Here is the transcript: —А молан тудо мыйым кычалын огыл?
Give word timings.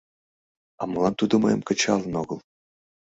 —А 0.81 0.83
молан 0.91 1.13
тудо 1.19 1.35
мыйым 1.43 1.61
кычалын 1.67 2.13
огыл? 2.21 2.39